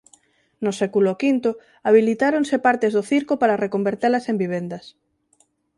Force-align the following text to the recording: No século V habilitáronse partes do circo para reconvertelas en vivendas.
No 0.63 0.71
século 0.79 1.11
V 1.21 1.45
habilitáronse 1.87 2.55
partes 2.65 2.91
do 2.93 3.03
circo 3.11 3.33
para 3.41 3.59
reconvertelas 3.65 4.25
en 4.31 4.35
vivendas. 4.43 4.85